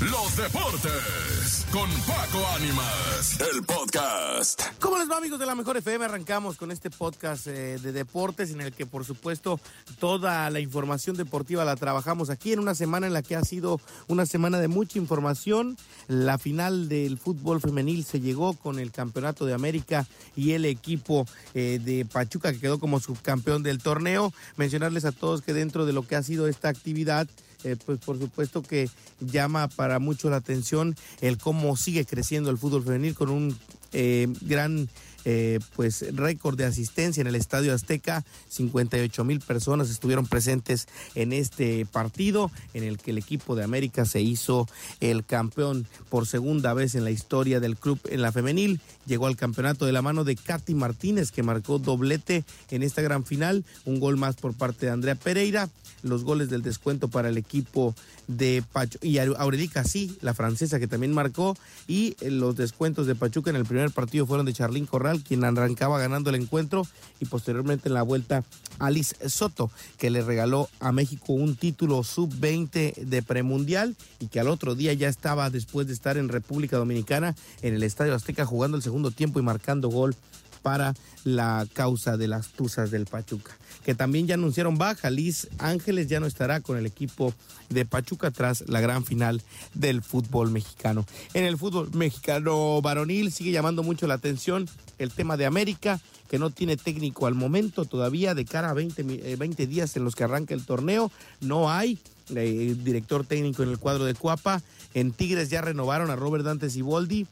[0.00, 4.62] los deportes con Paco Ánimas, el podcast.
[4.78, 6.06] ¿Cómo les va amigos de la Mejor FM?
[6.06, 9.60] Arrancamos con este podcast eh, de deportes en el que por supuesto
[9.98, 13.78] toda la información deportiva la trabajamos aquí en una semana en la que ha sido
[14.08, 15.76] una semana de mucha información.
[16.08, 21.26] La final del fútbol femenil se llegó con el Campeonato de América y el equipo
[21.52, 24.32] eh, de Pachuca que quedó como subcampeón del torneo.
[24.56, 27.28] Mencionarles a todos que dentro de lo que ha sido esta actividad
[27.64, 28.88] eh, pues por supuesto que
[29.20, 33.56] llama para mucho la atención el cómo sigue creciendo el fútbol femenil con un
[33.92, 34.88] eh, gran
[35.26, 38.24] eh, pues récord de asistencia en el Estadio Azteca.
[38.48, 44.04] 58 mil personas estuvieron presentes en este partido en el que el equipo de América
[44.06, 44.66] se hizo
[45.00, 48.80] el campeón por segunda vez en la historia del club en la femenil.
[49.06, 53.24] Llegó al campeonato de la mano de Katy Martínez que marcó doblete en esta gran
[53.24, 53.64] final.
[53.84, 55.68] Un gol más por parte de Andrea Pereira
[56.02, 57.94] los goles del descuento para el equipo
[58.26, 61.56] de Pachuca y Aurelica sí, la francesa que también marcó
[61.88, 65.44] y eh, los descuentos de Pachuca en el primer partido fueron de Charlín Corral, quien
[65.44, 66.86] arrancaba ganando el encuentro
[67.20, 68.44] y posteriormente en la vuelta
[68.78, 74.48] Alice Soto, que le regaló a México un título sub-20 de premundial y que al
[74.48, 78.76] otro día ya estaba después de estar en República Dominicana en el Estadio Azteca jugando
[78.76, 80.14] el segundo tiempo y marcando gol
[80.62, 80.94] para
[81.24, 85.10] la causa de las Tuzas del Pachuca que también ya anunciaron baja.
[85.10, 87.34] Liz Ángeles ya no estará con el equipo
[87.68, 89.42] de Pachuca tras la gran final
[89.74, 91.06] del fútbol mexicano.
[91.34, 96.38] En el fútbol mexicano varonil sigue llamando mucho la atención el tema de América, que
[96.38, 100.14] no tiene técnico al momento todavía de cara a 20, 20 eh, días en los
[100.14, 101.10] que arranca el torneo.
[101.40, 101.98] No hay
[102.34, 104.62] eh, director técnico en el cuadro de Cuapa.
[104.92, 107.26] En Tigres ya renovaron a Robert Dantes y Boldi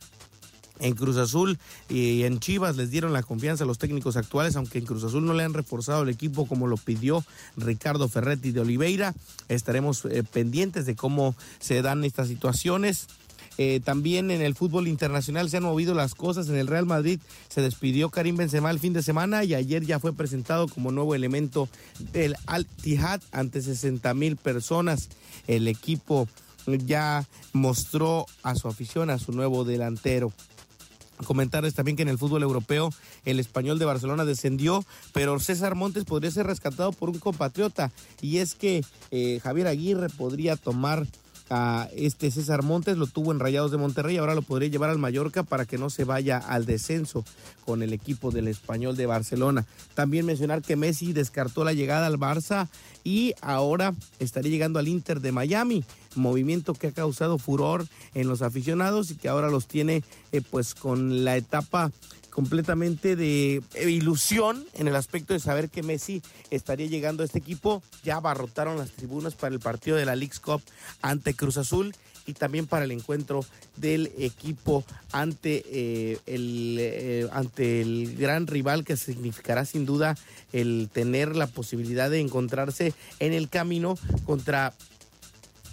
[0.81, 4.79] en Cruz Azul y en Chivas les dieron la confianza a los técnicos actuales, aunque
[4.79, 7.25] en Cruz Azul no le han reforzado el equipo como lo pidió
[7.57, 9.15] Ricardo Ferretti de Oliveira.
[9.49, 13.07] Estaremos eh, pendientes de cómo se dan estas situaciones.
[13.61, 16.49] Eh, también en el fútbol internacional se han movido las cosas.
[16.49, 17.19] En el Real Madrid
[17.49, 21.17] se despidió Karim Benzema el fin de semana y ayer ya fue presentado como nuevo
[21.17, 21.69] elemento
[22.13, 25.09] del Al Tihad ante 60 mil personas.
[25.49, 26.29] El equipo
[26.87, 30.33] ya mostró a su afición a su nuevo delantero.
[31.25, 32.91] Comentarles también que en el fútbol europeo
[33.25, 37.91] el español de Barcelona descendió, pero César Montes podría ser rescatado por un compatriota
[38.21, 41.07] y es que eh, Javier Aguirre podría tomar
[41.51, 44.99] a este César Montes, lo tuvo en Rayados de Monterrey, ahora lo podría llevar al
[44.99, 47.25] Mallorca para que no se vaya al descenso
[47.65, 49.67] con el equipo del español de Barcelona.
[49.95, 52.69] También mencionar que Messi descartó la llegada al Barça
[53.03, 55.85] y ahora estaría llegando al Inter de Miami
[56.15, 60.03] movimiento que ha causado furor en los aficionados y que ahora los tiene
[60.33, 61.91] eh, pues con la etapa
[62.31, 67.41] completamente de eh, ilusión en el aspecto de saber que Messi estaría llegando a este
[67.41, 67.83] equipo.
[68.05, 70.63] Ya abarrotaron las tribunas para el partido de la League's Cup
[71.03, 71.95] ante Cruz Azul
[72.27, 73.45] y también para el encuentro
[73.77, 80.17] del equipo ante, eh, el, ante el gran rival que significará sin duda
[80.53, 84.75] el tener la posibilidad de encontrarse en el camino contra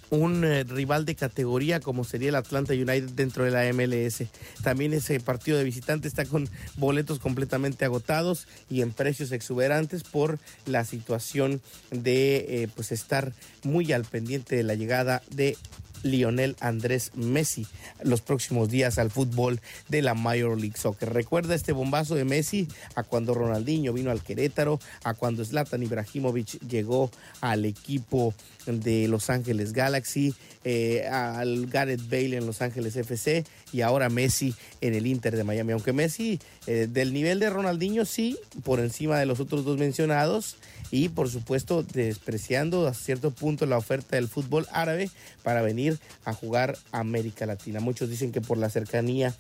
[0.09, 4.23] un eh, rival de categoría como sería el Atlanta United dentro de la MLS.
[4.63, 10.39] También ese partido de visitante está con boletos completamente agotados y en precios exuberantes por
[10.65, 11.61] la situación
[11.91, 13.33] de eh, pues estar
[13.63, 15.57] muy al pendiente de la llegada de
[16.05, 17.67] Lionel Andrés Messi
[18.03, 21.11] los próximos días al fútbol de la Major League Soccer.
[21.11, 26.59] Recuerda este bombazo de Messi a cuando Ronaldinho vino al Querétaro, a cuando Zlatan Ibrahimovic
[26.67, 27.11] llegó
[27.41, 28.33] al equipo
[28.65, 30.33] de Los Ángeles Galaxy,
[30.63, 35.43] eh, al Gareth Bale en Los Ángeles FC y ahora Messi en el Inter de
[35.43, 35.73] Miami.
[35.73, 40.57] Aunque Messi eh, del nivel de Ronaldinho sí, por encima de los otros dos mencionados
[40.91, 45.09] y por supuesto despreciando a cierto punto la oferta del fútbol árabe
[45.43, 47.79] para venir a jugar a América Latina.
[47.79, 49.35] Muchos dicen que por la cercanía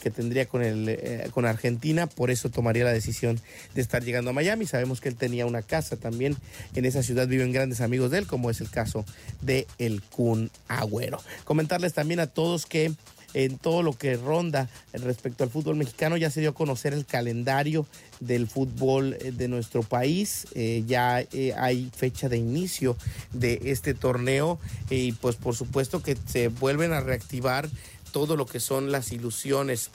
[0.00, 3.38] que tendría con, el, eh, con Argentina, por eso tomaría la decisión
[3.74, 4.66] de estar llegando a Miami.
[4.66, 6.36] Sabemos que él tenía una casa también
[6.74, 9.04] en esa ciudad, viven grandes amigos de él, como es el caso
[9.42, 11.20] de el Kun Agüero.
[11.44, 12.92] Comentarles también a todos que
[13.34, 16.16] en todo lo que ronda respecto al fútbol mexicano.
[16.16, 17.86] Ya se dio a conocer el calendario
[18.20, 20.46] del fútbol eh, de nuestro país.
[20.54, 22.96] Eh, ya eh, hay fecha de inicio
[23.32, 24.58] de este torneo
[24.88, 27.68] y pues por supuesto que se vuelven a reactivar
[28.12, 29.90] todo lo que son las ilusiones,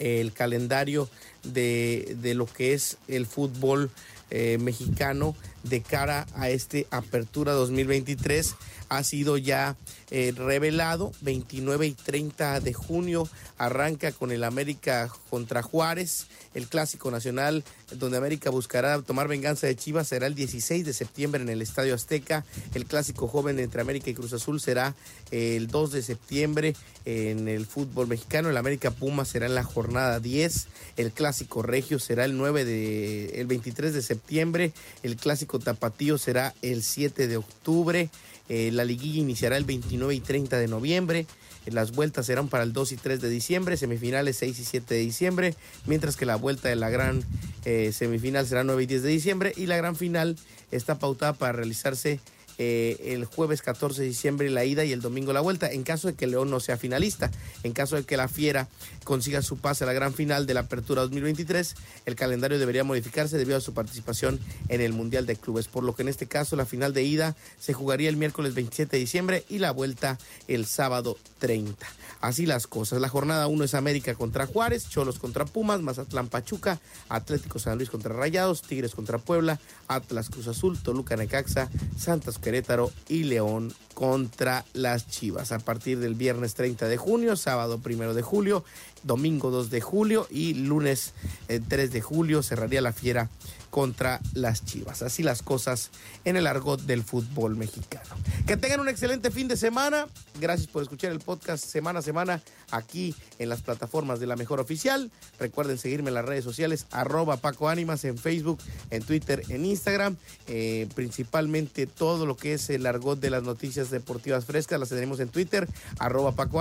[0.00, 1.08] el calendario
[1.44, 3.90] de, de lo que es el fútbol
[4.30, 8.54] mexicano de cara a este Apertura 2023
[8.90, 9.76] ha sido ya
[10.10, 11.12] eh, revelado.
[11.22, 17.64] 29 y 30 de junio arranca con el América contra Juárez, el Clásico Nacional
[17.98, 21.94] donde América buscará tomar venganza de Chivas, será el 16 de septiembre en el Estadio
[21.94, 22.44] Azteca.
[22.74, 24.94] El clásico joven entre América y Cruz Azul será
[25.30, 28.50] el 2 de septiembre en el fútbol mexicano.
[28.50, 30.68] El América Puma será en la jornada 10.
[30.96, 34.19] El clásico regio será el 9 de, el 23 de septiembre.
[34.28, 38.10] El clásico tapatío será el 7 de octubre.
[38.48, 41.26] Eh, la liguilla iniciará el 29 y 30 de noviembre.
[41.66, 45.00] Las vueltas serán para el 2 y 3 de diciembre, semifinales 6 y 7 de
[45.00, 45.54] diciembre,
[45.86, 47.22] mientras que la vuelta de la gran
[47.64, 50.36] eh, semifinal será 9 y 10 de diciembre y la gran final
[50.70, 52.18] está pautada para realizarse
[52.62, 56.08] eh, el jueves 14 de diciembre la ida y el domingo la vuelta, en caso
[56.08, 57.30] de que León no sea finalista.
[57.62, 58.68] En caso de que la Fiera
[59.02, 61.74] consiga su pase a la gran final de la Apertura 2023,
[62.04, 65.94] el calendario debería modificarse debido a su participación en el Mundial de Clubes, por lo
[65.94, 69.44] que en este caso la final de ida se jugaría el miércoles 27 de diciembre
[69.48, 71.86] y la vuelta el sábado 30.
[72.20, 73.00] Así las cosas.
[73.00, 76.78] La jornada 1 es América contra Juárez, Cholos contra Pumas, Mazatlán Pachuca,
[77.08, 79.58] Atlético San Luis contra Rayados, Tigres contra Puebla,
[79.88, 85.52] Atlas Cruz Azul, Toluca Necaxa, Santos Querétaro y León contra las Chivas.
[85.52, 88.64] A partir del viernes 30 de junio, sábado 1 de julio,
[89.02, 91.14] domingo 2 de julio y lunes
[91.46, 93.28] 3 eh, de julio cerraría la fiera
[93.70, 95.02] contra las Chivas.
[95.02, 95.90] Así las cosas
[96.24, 98.16] en el argot del fútbol mexicano.
[98.46, 100.06] Que tengan un excelente fin de semana.
[100.40, 104.60] Gracias por escuchar el podcast semana a semana aquí en las plataformas de la mejor
[104.60, 105.10] oficial.
[105.38, 108.58] Recuerden seguirme en las redes sociales, arroba Paco en Facebook,
[108.90, 110.16] en Twitter, en Instagram.
[110.48, 115.20] Eh, principalmente todo lo que es el argot de las noticias deportivas frescas las tenemos
[115.20, 115.68] en Twitter,
[115.98, 116.60] arroba Paco.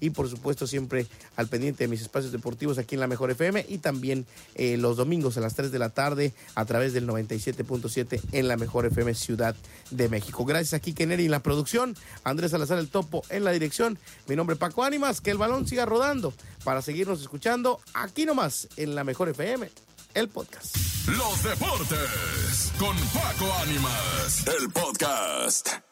[0.00, 1.06] Y por supuesto siempre
[1.36, 4.96] al pendiente de mis espacios deportivos aquí en la mejor FM y también eh, los
[4.96, 9.14] domingos a las 3 de la tarde a través del 97.7 en la mejor FM
[9.14, 9.54] Ciudad
[9.90, 10.44] de México.
[10.44, 13.98] Gracias a Kike Neri en la producción, Andrés Salazar el Topo en la dirección.
[14.26, 16.32] Mi nombre es Paco Ánimas, que el balón siga rodando
[16.64, 19.70] para seguirnos escuchando aquí nomás en la mejor FM,
[20.14, 20.76] el podcast.
[21.06, 25.89] Los deportes con Paco Ánimas, el podcast.